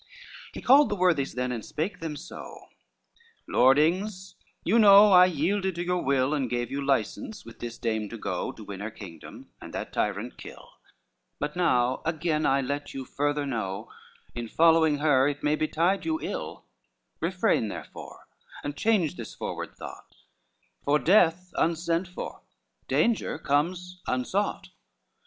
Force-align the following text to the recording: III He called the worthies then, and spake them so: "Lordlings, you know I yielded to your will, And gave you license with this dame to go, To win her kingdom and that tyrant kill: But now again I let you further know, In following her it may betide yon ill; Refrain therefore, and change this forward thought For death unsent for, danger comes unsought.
III 0.01 0.51
He 0.53 0.61
called 0.63 0.89
the 0.89 0.95
worthies 0.95 1.35
then, 1.35 1.51
and 1.51 1.63
spake 1.63 1.99
them 1.99 2.15
so: 2.15 2.69
"Lordlings, 3.47 4.33
you 4.63 4.79
know 4.79 5.11
I 5.11 5.25
yielded 5.27 5.75
to 5.75 5.85
your 5.85 6.01
will, 6.01 6.33
And 6.33 6.49
gave 6.49 6.71
you 6.71 6.83
license 6.83 7.45
with 7.45 7.59
this 7.59 7.77
dame 7.77 8.09
to 8.09 8.17
go, 8.17 8.51
To 8.51 8.63
win 8.63 8.79
her 8.79 8.89
kingdom 8.89 9.51
and 9.61 9.71
that 9.75 9.93
tyrant 9.93 10.39
kill: 10.39 10.69
But 11.37 11.55
now 11.55 12.01
again 12.03 12.47
I 12.47 12.61
let 12.61 12.95
you 12.95 13.05
further 13.05 13.45
know, 13.45 13.91
In 14.33 14.47
following 14.47 14.97
her 14.97 15.27
it 15.27 15.43
may 15.43 15.55
betide 15.55 16.03
yon 16.03 16.17
ill; 16.23 16.65
Refrain 17.19 17.67
therefore, 17.67 18.25
and 18.63 18.75
change 18.75 19.17
this 19.17 19.35
forward 19.35 19.75
thought 19.77 20.15
For 20.83 20.97
death 20.97 21.53
unsent 21.57 22.07
for, 22.07 22.41
danger 22.87 23.37
comes 23.37 24.01
unsought. 24.07 24.69